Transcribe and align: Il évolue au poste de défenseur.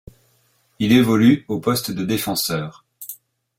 Il 0.79 0.93
évolue 0.93 1.45
au 1.47 1.59
poste 1.59 1.91
de 1.91 2.03
défenseur. 2.03 2.85